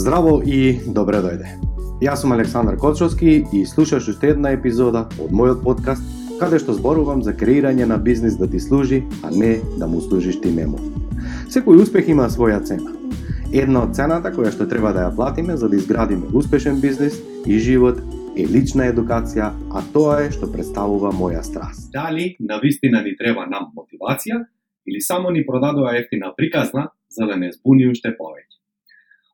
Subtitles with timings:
[0.00, 1.50] Здраво и добре дојде.
[2.00, 6.06] Јас сум Александар Кочовски и слушаш уште една епизода од мојот подкаст
[6.40, 10.38] каде што зборувам за креирање на бизнис да ти служи, а не да му служиш
[10.40, 10.78] ти нему.
[11.52, 12.94] Секој успех има своја цена.
[13.52, 17.58] Една од цената која што треба да ја платиме за да изградиме успешен бизнис и
[17.58, 18.00] живот
[18.36, 21.90] е лична едукација, а тоа е што представува моја страст.
[21.92, 24.46] Дали на вистина ни треба нам мотивација
[24.86, 28.59] или само ни продадува ефтина приказна за да не збуни уште повеќе?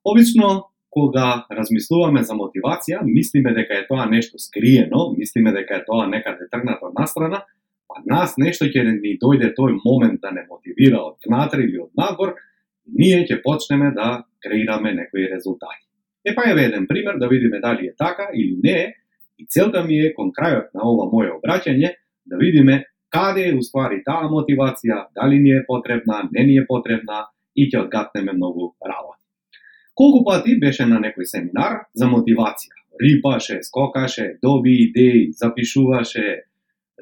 [0.06, 6.06] Обично, кога размислуваме за мотивација, мислиме дека е тоа нешто скриено, мислиме дека е тоа
[6.06, 7.42] некаде да тргнато настрана,
[7.90, 11.90] а нас нешто ќе ни дојде тој момент да не мотивира од внатре или од
[11.98, 12.36] надвор,
[12.86, 15.82] ние ќе почнеме да креираме некои резултати.
[16.24, 18.94] Е па еве еден пример да видиме дали е така или не е,
[19.38, 21.92] и целта ми е кон крајот на ова моје обраќање
[22.30, 27.26] да видиме каде е уствари таа мотивација, дали ни е потребна, не ни е потребна
[27.56, 29.25] и ќе одгатнеме многу работа.
[29.96, 32.74] Колку пати беше на некој семинар за мотивација.
[33.00, 36.24] Рипаше, скокаше, доби идеи, запишуваше,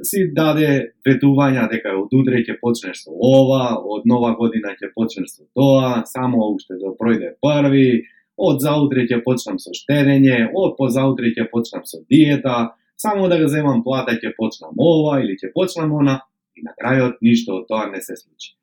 [0.02, 5.34] си даде ветувања дека од утре ќе почнеш со ова, од нова година ќе почнеш
[5.36, 8.04] со тоа, само уште да пројде први,
[8.36, 13.48] од заутре ќе почнам со штедење, од позаутре ќе почнам со диета, само да го
[13.50, 16.20] земам плата ќе почнам ова или ќе почнам она,
[16.54, 18.54] и на крајот ништо од тоа не се случи.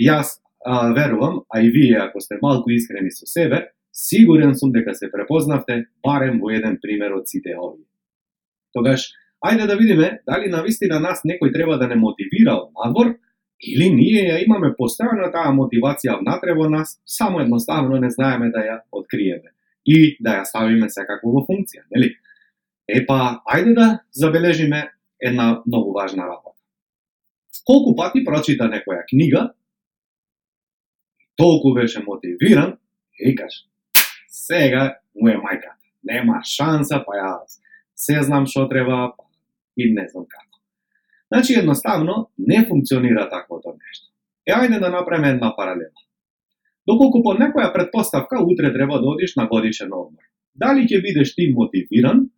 [0.00, 4.94] Јас а, верувам, а и вие ако сте малку искрени со себе, сигурен сум дека
[4.94, 7.86] се препознавте барем во еден пример од сите овие.
[8.74, 9.12] Тогаш,
[9.44, 13.14] ајде да видиме дали на вистина нас некој треба да не мотивира од надвор,
[13.62, 18.64] или ние ја имаме постојано таа мотивација внатре во нас, само едноставно не знаеме да
[18.66, 19.54] ја откриеме
[19.84, 22.16] и да ја ставиме секако во функција, нели?
[22.88, 24.88] Епа, ајде да забележиме
[25.20, 26.58] една многу важна работа.
[27.64, 29.52] Колку пати прочита некоја книга,
[31.36, 32.76] толку беше мотивиран,
[33.18, 33.36] и
[34.28, 35.80] сега му е мајката.
[36.04, 37.60] Нема шанса, па јас
[37.96, 39.24] се знам што треба, па
[39.76, 40.60] и не знам како.
[41.32, 44.10] Значи, едноставно, не функционира таквото нешто.
[44.46, 46.04] Е, ајде да направиме една паралела.
[46.86, 50.22] Доколку по некоја предпоставка утре треба да одиш на годишен одмор.
[50.54, 52.28] Дали ќе бидеш ти мотивиран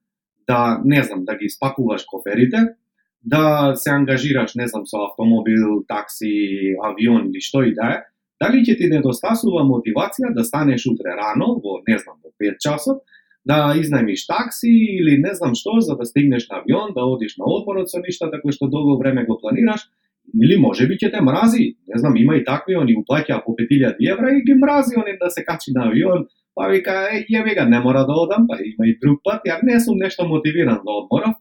[0.46, 2.76] да, не знам, да ги спакуваш коферите,
[3.24, 8.02] да се ангажираш, не знам, со автомобил, такси, авион или што и да е,
[8.40, 13.04] Дали ќе ти недостасува мотивација да станеш утре рано, во, не знам, во 5 часот,
[13.46, 17.46] да изнајмиш такси или не знам што, за да стигнеш на авион, да одиш на
[17.46, 19.86] одморот со ништа, така што долго време го планираш,
[20.34, 24.02] или може би ќе те мрази, не знам, има и такви, они уплаќаа по 5000
[24.12, 27.64] евра и ги мрази они да се качи на авион, па вика, е, ја вега,
[27.64, 30.90] не мора да одам, па има и друг пат, ја не сум нешто мотивиран да
[30.90, 31.38] за одморот,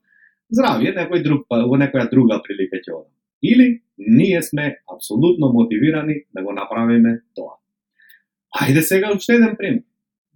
[0.53, 3.11] здравје, некој друг, па, во некоја друга прилика ќе одам.
[3.41, 7.59] Или ние сме абсолютно мотивирани да го направиме тоа.
[8.55, 9.83] Ајде сега уште еден пример.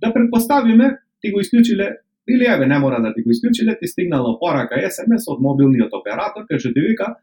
[0.02, 1.98] Да предпоставиме, ти го исклучиле,
[2.30, 6.46] или еве не мора да ти го исклучиле, ти стигнала порака SMS од мобилниот оператор,
[6.48, 7.16] кај што ти вика,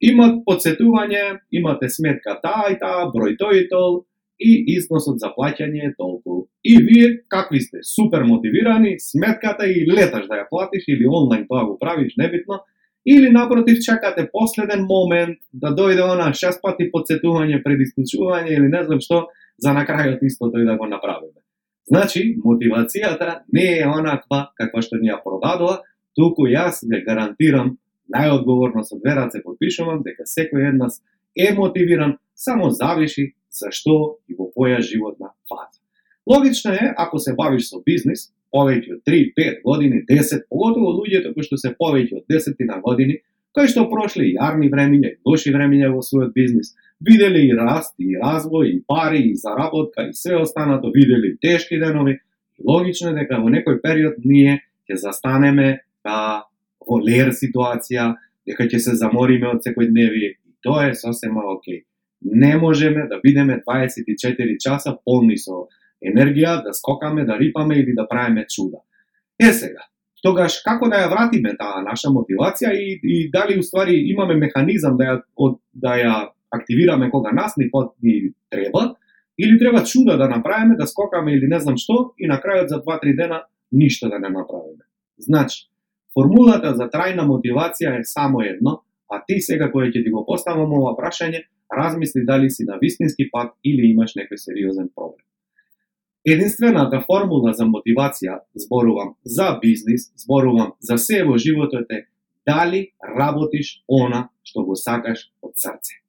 [0.00, 4.04] имат подсетување, имате сметка таа и таа, број тој и тол,
[4.38, 6.46] и износот за плаќање е толку.
[6.62, 11.66] И вие, какви сте, супер мотивирани, сметката и леташ да ја платиш или онлайн тоа
[11.66, 12.62] го правиш, небитно,
[13.08, 18.82] Или напротив чекате последен момент да дојде она шест пати подсетување пред исклучување или не
[18.84, 19.26] знам што,
[19.58, 21.40] за на крајот истото и да го направиме.
[21.88, 25.80] Значи, мотивацијата не е онаква каква што ни ја продадува,
[26.16, 27.78] туку јас ве гарантирам,
[28.12, 31.00] најодговорно со две раце подпишувам дека секој од нас
[31.36, 35.80] е мотивиран, само зависи за што и во која животна фаза.
[36.28, 41.34] Логично е, ако се бавиш со бизнис, повеќе од 3, 5 години, 10, поготово луѓето
[41.34, 43.18] кои што се повеќе од 10 на години,
[43.54, 48.16] кои што прошли јарни времиња и лоши времиња во својот бизнис, виделе и раст, и
[48.18, 52.18] развој, и пари, и заработка, и све останато, виделе и тешки денови,
[52.64, 56.44] логично е дека во некој период ние ќе застанеме а,
[56.86, 58.14] во лер ситуација,
[58.48, 61.84] дека ќе се замориме од секој дневи, и тоа е сосема окей.
[62.20, 65.68] Не можеме да бидеме 24 часа полни со
[66.04, 68.82] енергија, да скокаме, да рипаме или да правиме чуда.
[69.40, 69.82] Е сега,
[70.22, 75.04] тогаш како да ја вратиме таа наша мотивација и, и дали уствари имаме механизам да
[75.04, 76.14] ја, од, да ја
[76.50, 78.94] активираме кога нас ни, под, ни треба,
[79.38, 82.82] или треба чуда да направиме, да скокаме или не знам што, и на крајот за
[82.82, 84.82] 2-3 дена ништо да не направиме.
[85.18, 85.68] Значи,
[86.14, 90.72] формулата за трајна мотивација е само едно, а ти сега кој ќе ти го поставам
[90.72, 95.27] ова прашање, размисли дали си на вистински пат или имаш некој сериозен проблем.
[96.28, 102.04] Единствената формула за мотивација, зборувам за бизнис, зборувам за се во животот е
[102.46, 106.00] дали работиш она што го сакаш од срце.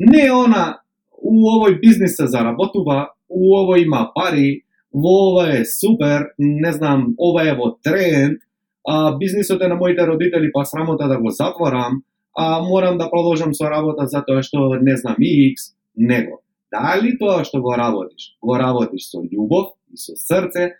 [0.00, 0.82] Не она
[1.12, 7.14] у овој бизнис се заработува, у овој има пари, во ова е супер, не знам,
[7.18, 8.40] ова е во тренд,
[8.84, 12.02] а, бизнисот е на моите родители, па срамота да го затворам,
[12.36, 16.40] а морам да продолжам со работа затоа што не знам X, него.
[16.70, 20.76] Дали тоа што го работиш, го работиш со љубов и со срце,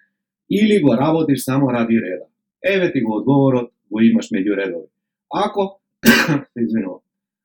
[0.50, 2.26] или го работиш само ради реда?
[2.62, 4.88] Еве ти го одговорот, го имаш меѓу редови.
[5.30, 5.80] Ако,
[6.52, 7.00] се извинувам,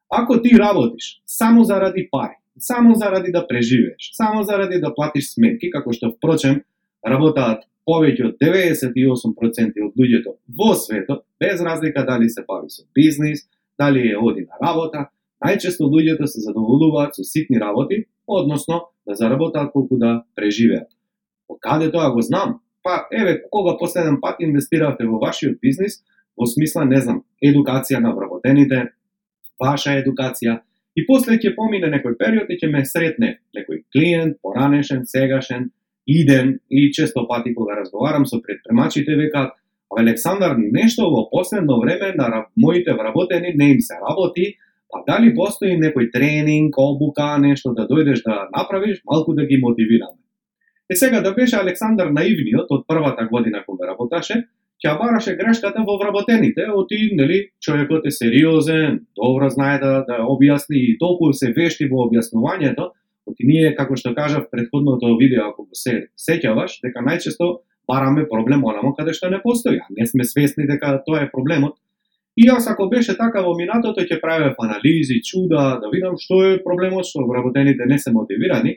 [0.10, 5.70] ако ти работиш само заради пари, само заради да преживееш, само заради да платиш сметки,
[5.70, 6.62] како што впрочем
[7.06, 13.46] работаат повеќе од 98% од луѓето во светот, без разлика дали се бави со бизнис,
[13.80, 15.10] дали е оди на работа,
[15.44, 20.90] најчесто луѓето се задоволуваат со ситни работи, односно да заработаат колку да преживеат.
[21.50, 22.60] Од каде тоа го знам?
[22.84, 26.04] Па, еве, кога последен пат инвестиравте во вашиот бизнис,
[26.38, 28.92] во смисла, не знам, едукација на вработените,
[29.60, 30.60] ваша едукација,
[30.96, 35.72] и после ќе помине некој период и ќе ме сретне некој клиент, поранешен, сегашен,
[36.06, 39.54] иден и често пати кога разговарам со предпремачите векаат
[39.98, 44.58] Александар, нешто во последно време на моите вработени не им се работи,
[44.92, 50.20] па дали постои некој тренинг, обука, нешто да дојдеш да направиш, малку да ги мотивираме.
[50.90, 54.46] Е сега да беше Александар наивниот од првата година кога работаше,
[54.84, 60.78] ќе бараше грешката во вработените, оти, нели, човекот е сериозен, добро знае да, да објасни
[60.78, 62.92] и толку се вешти во објаснувањето,
[63.26, 68.66] оти ние, како што кажав предходното видео, ако го се сеќаваш, дека најчесто бараме проблем
[68.66, 71.80] онамо каде што не постои, а не сме свесни дека тоа е проблемот.
[72.36, 76.42] И јас ако беше така во минатото ќе правев па анализи, чуда, да видам што
[76.44, 78.76] е проблемот што вработените не се мотивирани.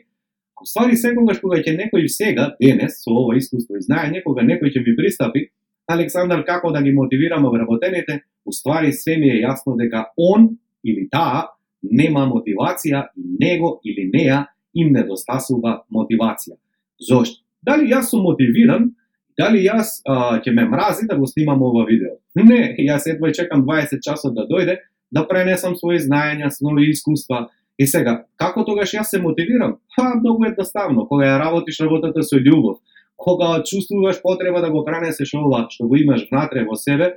[0.59, 4.71] А ствари секогаш кога ќе некој сега, денес, со ова искуство и знаење, кога некој
[4.71, 5.49] ќе ми пристапи,
[5.89, 8.21] Александар како да ги мотивираме вработените,
[8.53, 11.49] ствари се ми е јасно дека он или таа
[11.83, 16.55] нема мотивација и него или неа им недостасува мотивација.
[16.99, 17.43] Зошто?
[17.61, 18.91] Дали јас сум мотивиран
[19.39, 22.17] дали јас а, ќе ме мрази да го снимам ова видео.
[22.35, 24.79] Не, јас едва чекам 20 часот да дојде,
[25.11, 27.47] да пренесам своји знаења, нови искуства.
[27.79, 29.77] И сега, како тогаш јас се мотивирам?
[29.95, 32.81] Ха, многу едноставно, кога ја работиш работата со љубов,
[33.15, 37.13] кога чувствуваш потреба да го пренесеш ова што го имаш внатре во себе,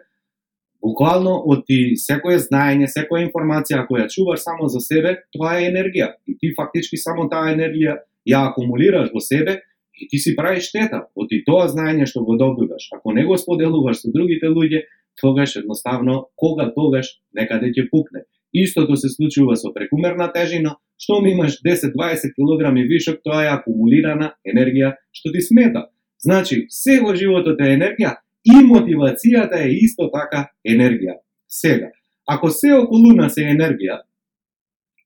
[0.82, 6.14] буквално од ти секое знаење, секоја информација која чуваш само за себе, тоа е енергија.
[6.26, 9.60] И ти фактички само таа енергија ја акумулираш во себе
[10.02, 12.88] и ти си правиш штета од и тоа знаење што го добиваш.
[12.96, 14.82] Ако не го споделуваш со другите луѓе,
[15.20, 18.26] тогаш едноставно, кога тогаш некаде ќе пукне.
[18.52, 24.34] Истото се случува со прекумерна тежина, што ми имаш 10-20 кг вишок, тоа е акумулирана
[24.44, 25.86] енергија што ти смета.
[26.18, 31.20] Значи, се во животот е енергија и мотивацијата е исто така енергија.
[31.48, 31.90] Сега,
[32.26, 34.02] ако се околу нас е енергија,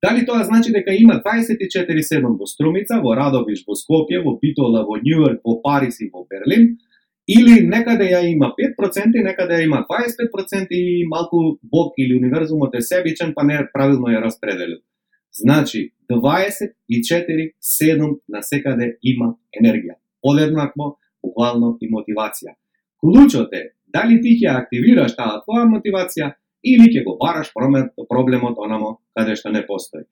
[0.06, 5.02] Дали тоа значи дека има 24-7 во Струмица, во Радовиш, во Скопје, во Питола, во
[5.02, 6.78] Њујорк, во Париз и во Берлин,
[7.26, 12.82] или некаде ја има 5%, некаде ја има 25% и малку Бог или универзумот е
[12.86, 14.78] себичен, па не правилно ја распределил.
[15.34, 19.98] Значи, 24-7 на секаде има енергија.
[20.22, 22.54] Подеднакво, буквално и мотивација.
[23.02, 28.98] Клучот е, дали ти ќе активираш таа твоја мотивација или ќе го бараш проблемот онамо
[29.16, 30.04] каде што не постои.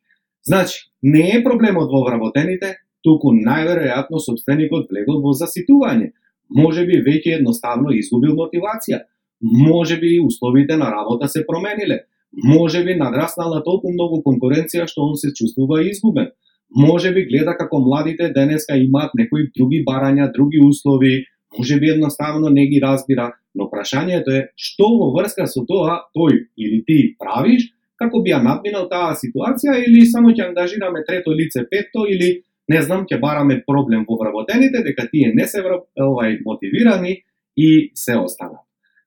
[0.45, 6.13] Значи, не е проблемот во вработените, туку најверојатно собственикот влегол во заситување.
[6.49, 9.05] Може би веќе едноставно изгубил мотивација.
[9.41, 12.05] Може би условите на работа се промениле.
[12.33, 16.33] Може би надраснала толку многу конкуренција што он се чувствува изгубен.
[16.75, 21.25] Може би гледа како младите денеска имаат некои други барања, други услови,
[21.59, 26.49] може би едноставно не ги разбира, но прашањето е што во врска со тоа тој
[26.57, 27.71] или ти правиш
[28.01, 32.83] како би ја надминал таа ситуација или само ќе ангажираме трето лице петто или не
[32.83, 37.23] знам ќе бараме проблем во вработените дека тие не се овај мотивирани
[37.57, 38.65] и се остана.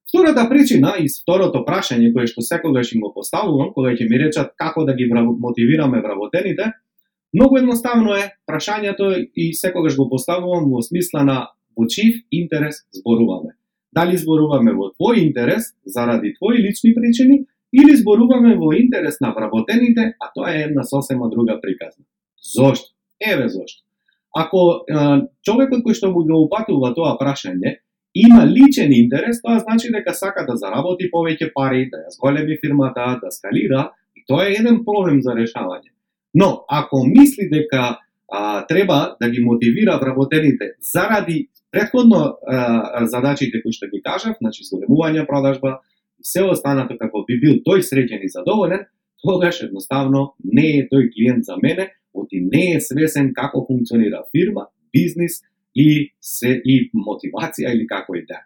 [0.07, 4.53] Втората причина и второто прашање кое што секогаш им го поставувам кога ќе ми речат
[4.55, 6.71] како да ги мотивираме вработените,
[7.33, 11.37] многу едноставно е прашањето и секогаш го поставувам во смисла на
[11.77, 13.53] во чиј интерес зборуваме.
[13.93, 20.13] Дали зборуваме во твој интерес, заради твои лични причини, или зборуваме во интерес на вработените,
[20.19, 22.05] а тоа е една сосема друга приказна.
[22.55, 22.93] Зошто?
[23.19, 23.83] Еве зошто.
[24.35, 24.95] Ако е,
[25.41, 27.79] човекот кој што му го упатува тоа прашање,
[28.13, 33.17] има личен интерес, тоа значи дека сака да заработи повеќе пари, да ја зголеми фирмата,
[33.21, 35.93] да скалира, и тоа е еден проблем за решавање.
[36.33, 37.97] Но, ако мисли дека
[38.31, 42.37] а, треба да ги мотивира вработените заради Предходно
[43.05, 45.79] задачите кои што ги кажав, значи зголемување продажба
[46.23, 48.87] се останато како би бил тој среќен и задоволен,
[49.21, 54.69] тогаш едноставно не е тој клиент за мене, оти не е свесен како функционира фирма,
[54.93, 55.41] бизнис
[55.75, 58.41] и се и мотивација или како и да.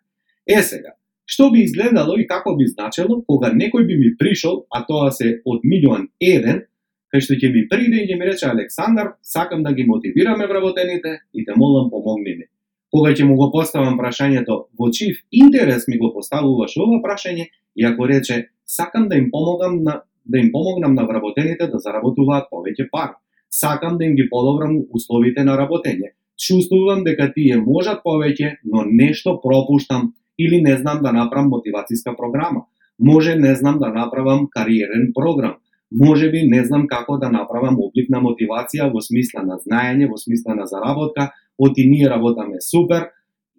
[0.48, 4.82] Е сега, што би изгледало и како би значело кога некој би ми пришол, а
[4.84, 6.66] тоа се од милион еден,
[7.12, 11.20] кај што ќе ми приде и ќе ми рече Александар, сакам да ги мотивираме вработените
[11.34, 12.46] и те молам помогни ми.
[12.92, 17.86] Кога ќе му го поставам прашањето во чив интерес ми го поставуваш ова прашање и
[17.86, 22.88] ако рече сакам да им помогам на да им помогнам на вработените да заработуваат повеќе
[22.92, 23.16] пари.
[23.50, 26.14] Сакам да им ги подобрам условите на работење.
[26.40, 32.66] Чувствувам дека тие можат повеќе, но нешто пропуштам или не знам да направам мотивацијска програма.
[33.00, 35.58] Може не знам да направам кариерен програм.
[35.92, 40.18] Може би не знам како да направам облик на мотивација во смисла на знаење, во
[40.18, 43.10] смисла на заработка, оти ние работаме супер,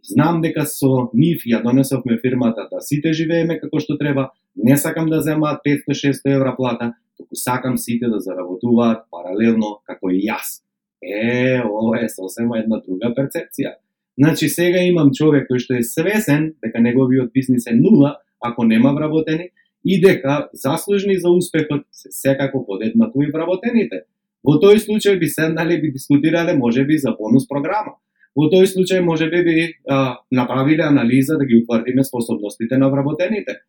[0.02, 5.10] знам дека со нив ја донесовме фирмата да сите живееме како што треба, не сакам
[5.12, 10.62] да земаат 500-600 евра плата, туку сакам сите да заработуваат паралелно како и јас.
[11.02, 13.76] Е, ова е сосема една друга перцепција.
[14.18, 18.92] Значи сега имам човек кој што е свесен дека неговиот бизнис е нула ако нема
[18.92, 19.50] вработени
[19.84, 24.04] и дека заслужни за успехот се секако подеднакво и вработените.
[24.42, 27.98] Во тој случај би седнале би дискутирале можеби за бонус програма.
[28.36, 29.56] Во тој случај можеби би
[29.88, 33.60] а, направиле анализа да ги утврдиме способностите на вработените.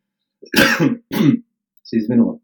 [1.84, 2.39] се извинувам.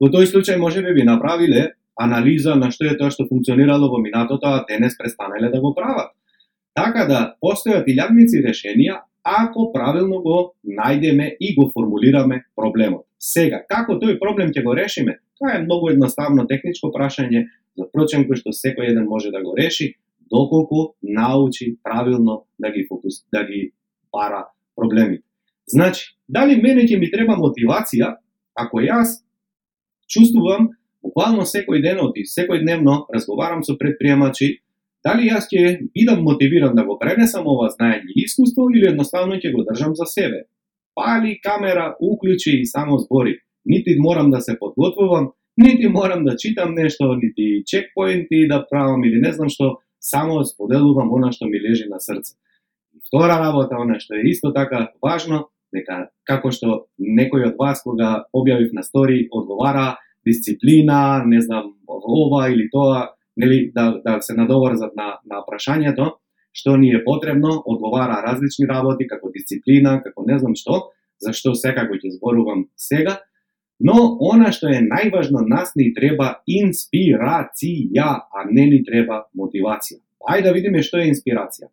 [0.00, 4.46] Во тој случај можеби би направиле анализа на што е тоа што функционирало во минатото,
[4.46, 6.12] а денес престанале да го прават.
[6.76, 13.06] Така да постојат илјадници решенија ако правилно го најдеме и го формулираме проблемот.
[13.18, 15.18] Сега, како тој проблем ќе го решиме?
[15.38, 19.56] Тоа е многу едноставно техничко прашање, за прочен кој што секој еден може да го
[19.58, 19.96] реши,
[20.30, 23.72] доколку научи правилно да ги фокус, да ги
[24.12, 25.24] пара проблемите.
[25.66, 28.14] Значи, дали мене ќе ми треба мотивација
[28.54, 29.20] ако јас
[30.06, 30.70] чувствувам
[31.02, 34.60] буквално секој ден оти, секој дневно разговарам со предприемачи
[35.06, 39.52] Дали јас ќе бидам мотивиран да го пренесам ова знаење и искуство или едноставно ќе
[39.54, 40.46] го држам за себе?
[40.98, 43.36] Пали камера, уклучи и само збори.
[43.64, 49.20] Нити морам да се подготвувам, нити морам да читам нешто, нити чекпоинти да правам или
[49.20, 52.34] не знам што, само споделувам она што ми лежи на срце.
[53.06, 58.26] Втора работа, она што е исто така важно, дека како што некој од вас кога
[58.34, 64.96] објавив на стори одговара дисциплина, не знам, ова или тоа, нели, да, да се надоврзат
[64.96, 66.16] на, на прашањето,
[66.56, 70.90] што ни е потребно, одговара различни работи, како дисциплина, како не знам што,
[71.20, 73.20] за што секако ќе зборувам сега,
[73.78, 80.00] но она што е најважно, нас ни треба инспирација, а не ни треба мотивација.
[80.26, 81.68] Ајде да видиме што е инспирација.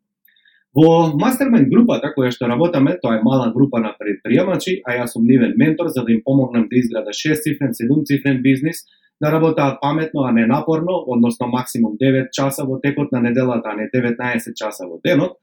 [0.74, 5.28] Во мастермен групата која што работаме, тоа е мала група на предприемачи, а јас сум
[5.30, 8.84] нивен ментор за да им помогнам да изграда 6 цифрен, 7 цифрен бизнис,
[9.22, 13.76] да работаат паметно, а не напорно, односно максимум 9 часа во текот на неделата, а
[13.76, 15.38] не 19 часа во денот,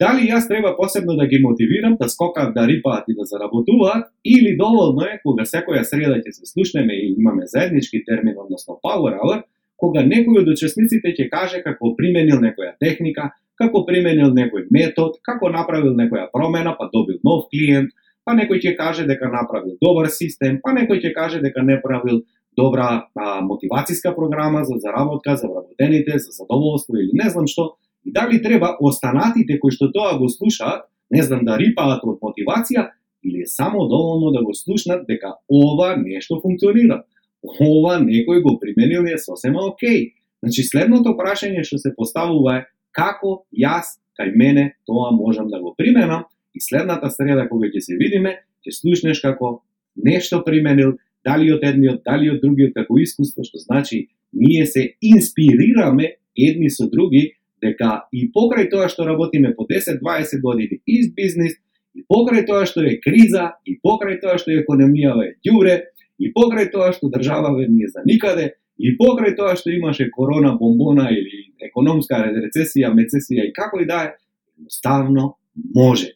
[0.00, 4.56] дали јас треба посебно да ги мотивирам да скокаат, да рипаат и да заработуваат, или
[4.56, 9.42] доволно е кога секоја среда ќе се слушнеме и имаме заеднички термин, односно power hour,
[9.76, 13.30] кога некој од учесниците ќе каже како применил некоја техника,
[13.60, 17.92] како применил некој метод, како направил некоја промена, па добил нов клиент,
[18.24, 22.22] па некој ќе каже дека направил добар систем, па некој ќе каже дека не правил
[22.60, 28.12] добра а, мотивацијска програма за заработка, за вработените, за задоволство или не знам што, и
[28.12, 32.90] дали треба останатите кои што тоа го слушаат, не знам да рипаат од мотивација,
[33.24, 37.04] или е само доволно да го слушнат дека ова нешто функционира.
[37.42, 40.14] Ова некој го применил е сосема окей.
[40.42, 42.64] Значи следното прашање што се поставува е
[42.96, 46.24] како јас кај мене тоа можам да го применам
[46.54, 49.60] и следната среда кога ќе се видиме, ќе слушнеш како
[49.96, 56.16] нешто применил дали од едниот, дали од другиот како искуство, што значи ние се инспирираме
[56.36, 61.58] едни со други, дека и покрај тоа што работиме по 10-20 години из бизнис,
[61.94, 65.76] и покрај тоа што е криза, и покрај тоа што економијава е ѓуре,
[66.18, 71.10] и покрај тоа што државава не за никаде, и покрај тоа што имаше корона бомбона
[71.12, 74.14] или економска рецесија, мецесија и како и да е,
[74.56, 75.34] едноставно
[75.74, 76.14] може.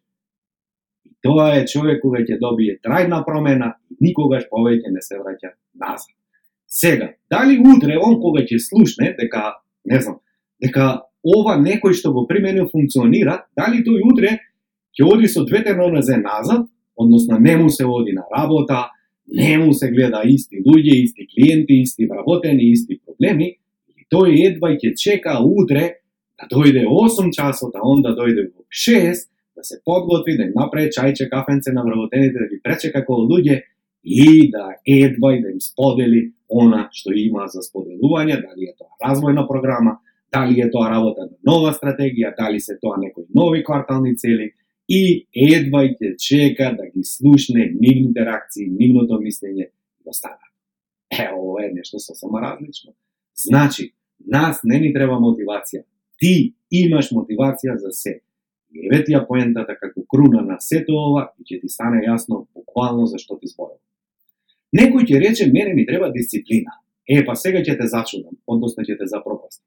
[1.24, 6.12] Тоа е човек кога ќе добие трајна промена никогаш повеќе не се враќа назад.
[6.66, 10.18] Сега, дали утре он кога ќе слушне дека, не знам,
[10.62, 14.38] дека ова некој што го применил функционира, дали тој утре
[14.94, 18.90] ќе оди со двете нозе назад, односно не му се оди на работа,
[19.26, 23.56] не му се гледа исти луѓе, исти клиенти, исти вработени, исти проблеми,
[23.96, 26.00] и тој едва ќе чека утре
[26.38, 30.52] да дојде 8 часот, а он да дојде во 6, да се подготви, да им
[30.54, 33.62] направи чајче, кафенце на вработените, да ги пречека како луѓе
[34.04, 38.92] и да едва и да им сподели она што има за споделување, дали е тоа
[39.00, 39.98] развојна програма,
[40.34, 44.50] Дали е тоа работа на нова стратегија, дали се тоа некои нови квартални цели,
[44.88, 50.50] и едва ќе чека да ги слушне нивните реакции, нивното мислење и да останат.
[51.12, 52.92] Е, ова е нешто сосема различно.
[53.36, 53.92] Значи,
[54.26, 55.84] нас не ни треба мотивација.
[56.18, 58.18] Ти имаш мотивација за се.
[58.74, 63.06] Еве ти ја поентата како круна на сето ова и ќе ти стане јасно буквално
[63.06, 63.78] за што ти зборам.
[64.74, 66.72] Некој ќе рече, мене ми треба дисциплина.
[67.06, 69.66] Е, па сега ќе те зачудам, односно ќе те запропастам.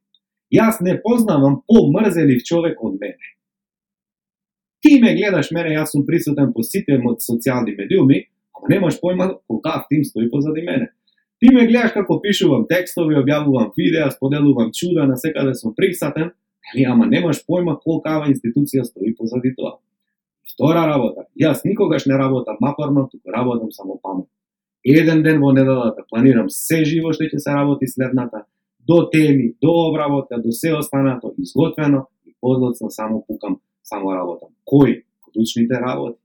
[0.52, 3.34] Јас не познавам помрзелив човек од мене.
[4.82, 9.86] Ти ме гледаш мене, јас сум присутен по сите социјални медиуми, ама немаш појма колка
[9.90, 10.92] тим стои позади мене.
[11.40, 16.32] Ти ме гледаш како пишувам текстови, објавувам видеа, споделувам чуда, на секаде сум присатен,
[16.74, 19.78] али ама немаш појма колкава институција стои позади тоа.
[20.52, 24.32] Втора работа, јас никогаш не работам мапорно, туку работам само паметно.
[24.88, 28.46] Еден ден во неделата планирам се живо што ќе се работи следната,
[28.88, 34.50] до теми, до обработка, до се останато изготвено и подлоцно само пукам, само работам.
[34.63, 35.03] Кој?
[35.22, 36.20] Клучните работи.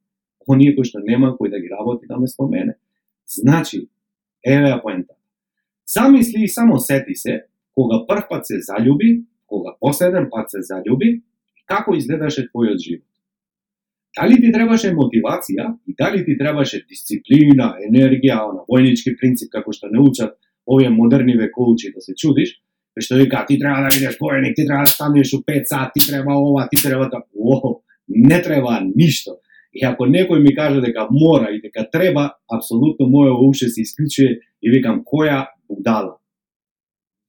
[0.46, 2.78] Оние кои што нема кој да ги работи наместо мене.
[3.26, 3.88] Значи,
[4.46, 5.14] еве ја поента.
[5.86, 11.22] Замисли и само сети се, кога прв пат се заљуби, кога последен пат се заљуби,
[11.66, 13.11] како изгледаше твојот живот.
[14.16, 19.88] Дали ти требаше мотивација и дали ти требаше дисциплина, енергија, на војнички принцип како што
[19.88, 22.58] не учат овие модерни векоучи да се чудиш,
[22.98, 26.06] што вика ти треба да бидеш војник, ти треба да станеш у 5 сати, ти
[26.10, 27.24] треба ова, ти треба тоа.
[27.36, 29.38] О, не треба ништо.
[29.72, 34.36] И ако некој ми каже дека мора и дека треба, апсолутно моје уште се исклучува
[34.60, 36.18] и викам која будала.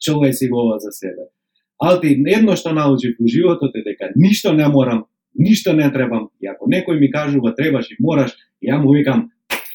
[0.03, 1.31] Човек си го за себе.
[1.79, 6.29] Алти едно што научив во животот е дека ништо не морам, ништо не требам.
[6.41, 9.29] И ако некој ми кажува требаш и мораш, ја му викам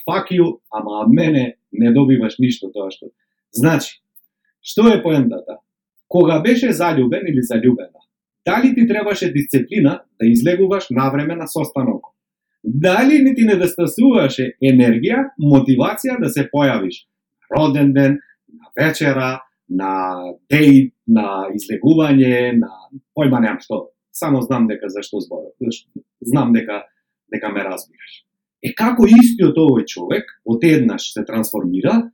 [0.09, 3.11] fuck you, ама од мене не добиваш ништо тоа што.
[3.53, 4.01] Значи,
[4.63, 5.59] што е поентата?
[6.09, 8.01] Кога беше заљубен или заљубена,
[8.47, 12.15] дали ти требаше дисциплина да излегуваш навреме на состанок?
[12.65, 17.05] Дали ни ти недостасуваше енергија, мотивација да се појавиш
[17.55, 19.93] роден ден, на вечера, на
[20.51, 22.71] дејт, на излегување, на
[23.17, 25.53] појма немам што, само знам дека зашто зборам.
[26.21, 26.85] Знам дека
[27.33, 28.25] дека ме разбираш.
[28.63, 32.11] Е како истиот овој човек одеднаш се трансформира,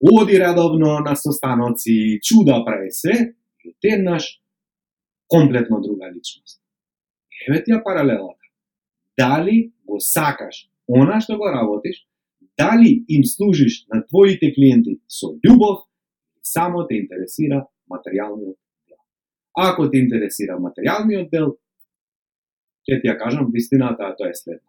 [0.00, 4.40] оди редовно на состаноци, чуда прави се, и одеднаш
[5.28, 6.60] комплетно друга личност.
[7.48, 8.36] Еве ти ја паралелата.
[9.16, 12.04] Дали го сакаш она што го работиш,
[12.58, 15.86] дали им служиш на твоите клиенти со љубов,
[16.42, 18.56] само те интересира материјалниот
[19.56, 21.56] Ако те интересира материјалниот дел,
[22.86, 24.66] ќе ти ја кажам вистината, а тоа е следно.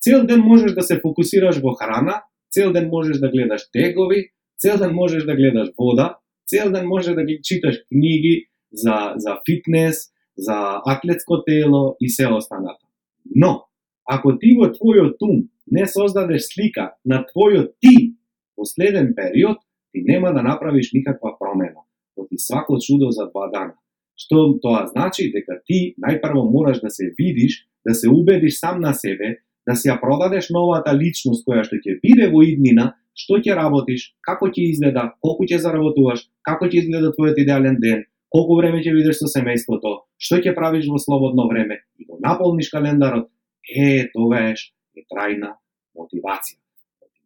[0.00, 4.78] Цел ден можеш да се фокусираш во храна, цел ден можеш да гледаш тегови, цел
[4.78, 9.96] ден можеш да гледаш вода, цел ден можеш да ги читаш книги за, за фитнес,
[10.38, 12.86] за атлетско тело и се останато.
[13.34, 13.64] Но,
[14.06, 18.14] ако ти во твојот ум не создадеш слика на твојот ти
[18.56, 19.58] последен период,
[19.92, 21.82] ти нема да направиш никаква промена.
[22.16, 23.74] Оти свако чудо за два дана.
[24.18, 28.92] Што тоа значи дека ти најпрво мораш да се видиш, да се убедиш сам на
[28.94, 33.54] себе, да си ја продадеш новата личност која што ќе биде во иднина, што ќе
[33.58, 38.04] работиш, како ќе изгледа, колку ќе заработуваш, како ќе изгледа твојот идеален ден,
[38.34, 42.72] колку време ќе видиш со семејството, што ќе правиш во слободно време и го наполниш
[42.74, 43.30] календарот,
[43.68, 45.54] е, тоа е трајна
[45.94, 46.58] мотивација.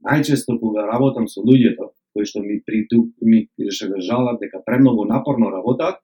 [0.02, 3.46] Најчесто кога работам со луѓето кои што ми приту ми
[4.04, 6.02] жалат дека премногу напорно работат,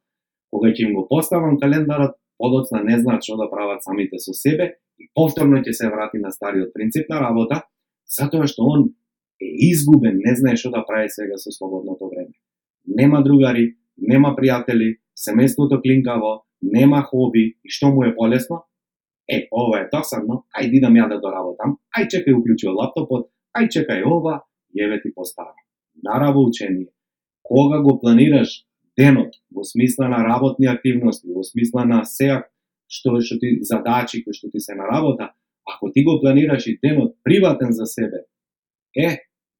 [0.51, 4.79] кога ќе им го поставам календарот, подоцна не знаат што да прават самите со себе
[4.99, 7.63] и повторно ќе се врати на стариот принцип на работа,
[8.07, 8.89] затоа што он
[9.41, 12.35] е изгубен, не знае што да прави сега со слободното време.
[12.87, 18.65] Нема другари, нема пријатели, семејството клинкаво, нема хоби и што му е полесно?
[19.29, 24.07] Е, ова е досадно, ајде идам ја да доработам, ај чекај уклучио лаптопот, ај чекај
[24.09, 24.41] ова,
[24.73, 25.53] јеве ти постара.
[26.03, 26.89] Нараво учение.
[27.43, 28.65] Кога го планираш
[28.99, 32.43] денот во смисла на работни активности, во смисла на се
[32.89, 35.33] што што ти задачи кои што ти се на работа,
[35.65, 38.25] ако ти го планираш и денот приватен за себе,
[38.97, 39.11] е,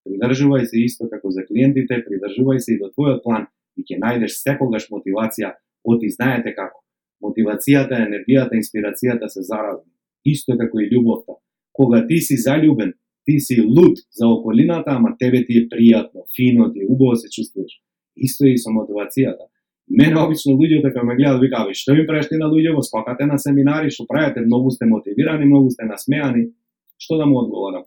[0.05, 3.47] придржувај се исто како за клиентите, придржувај се и до твојот план
[3.77, 6.81] и ќе најдеш секогаш мотивација, оти знаете како.
[7.23, 9.91] Мотивацијата, енергијата, инспирацијата се заразни.
[10.25, 11.39] Исто како и љубовта.
[11.73, 12.95] Кога ти си заљубен,
[13.27, 17.77] ти си луд за околината, ама тебе ти е пријатно, фино ти убаво се чувствуваш
[18.25, 19.49] исто и со мотивацијата.
[19.89, 23.91] Мене обично луѓето кога ме гледаат викаат, што им прешти на луѓето, спакате на семинари,
[23.91, 26.51] што правите, многу сте мотивирани, многу сте насмеани.
[26.99, 27.85] Што да му одговорам?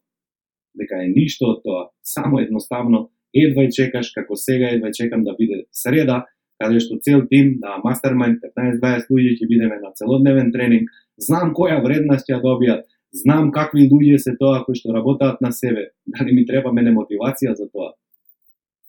[0.73, 5.65] Дека е ништо од тоа, само едноставно едвај чекаш како сега едвај чекам да биде
[5.71, 6.25] среда,
[6.61, 11.83] каде што цел тим на Mastermind 15-20 луѓе ќе бидеме на целодневен тренинг, знам која
[11.83, 16.45] вредност ќе добијат, знам какви луѓе се тоа кои што работаат на себе, дали ми
[16.45, 17.93] треба мене мотивација за тоа.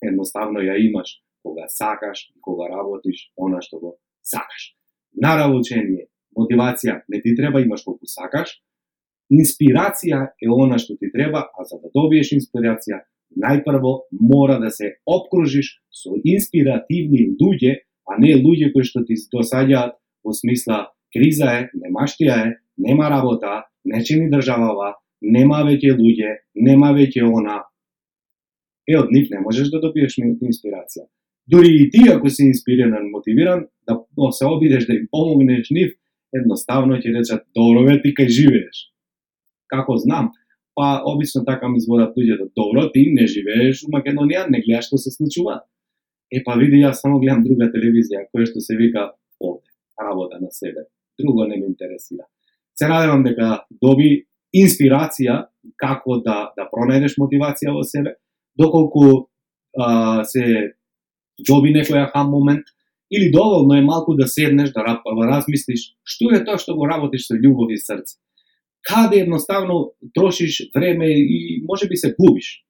[0.02, 4.74] Едноставно ја имаш кога сакаш и кога работиш она што го сакаш.
[5.12, 8.60] Наравучение, мотивација не ти треба имаш колку сакаш,
[9.32, 13.02] инспирација е она што ти треба, а за да добиеш инспирација,
[13.36, 19.96] најпрво мора да се обкружиш со инспиративни луѓе, а не луѓе кои што ти досаѓаат
[20.24, 26.92] во смисла криза е, немаштија е, нема работа, не чини државава, нема веќе луѓе, нема
[26.96, 27.62] веќе она.
[28.88, 31.06] Е, од нив не можеш да добиеш инспирација
[31.48, 35.92] дури и ти, ако си инспириран, мотивиран, да се обидеш да им помогнеш нив,
[36.32, 38.88] едноставно ќе речат, добро ве, ти кај живееш.
[39.68, 40.32] Како знам?
[40.74, 44.88] Па, обично така ми зборат луѓето, да, добро, ти не живееш у Македонија, не гледаш
[44.88, 45.60] што се случува.
[46.32, 49.68] Е, па види, јас само гледам друга телевизија, која што се вика овде,
[50.00, 50.88] работа на себе.
[51.20, 52.24] Друго не ме интересира.
[52.74, 54.24] Се надевам дека доби
[54.56, 55.42] инспирација
[55.76, 58.16] како да, да пронајдеш мотивација во себе,
[58.56, 59.28] доколку
[59.76, 60.72] а, се
[61.38, 62.64] доби некој аха момент,
[63.12, 67.36] или доволно е малку да седнеш, да размислиш што е тоа што го работиш со
[67.36, 68.16] љубов и срце.
[68.82, 72.64] Каде едноставно трошиш време и може би се губиш.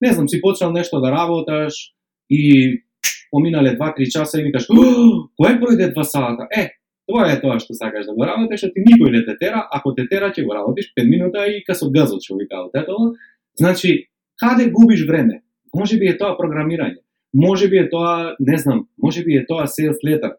[0.00, 1.94] Не знам, си почнал нешто да работаш
[2.30, 2.82] и
[3.30, 6.48] поминале 2-3 часа и викаш, кој пројде два сата?
[6.50, 6.72] Е,
[7.06, 9.94] тоа е тоа што сакаш да го работиш, а ти никој не те тера, ако
[9.94, 12.74] те тера ќе го работиш 5 минута и касо газот што викаат.
[12.74, 13.14] Ето,
[13.60, 14.08] значи,
[14.40, 15.42] каде губиш време?
[15.74, 17.04] Може би е тоа програмирање.
[17.34, 20.32] Може би е тоа, не знам, може би е тоа sales letter.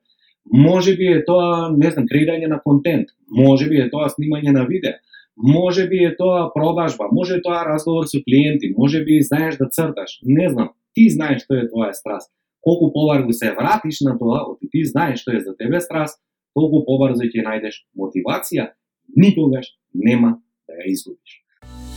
[0.46, 3.10] Може би е тоа, не знам, креирање на контент.
[3.32, 5.00] Може би е тоа снимање на видео.
[5.38, 9.70] Може би е тоа продажба, може е тоа разговор со клиенти, може би знаеш да
[9.70, 10.20] црташ.
[10.24, 12.30] Не знам, ти знаеш што е твоја страст.
[12.62, 16.22] Колку побарзо се вратиш на тоа, оти ти знаеш што е за тебе страст,
[16.54, 18.70] толку побарзо ќе најдеш мотивација,
[19.18, 20.38] никогаш нема
[20.70, 21.42] да ја изгубиш.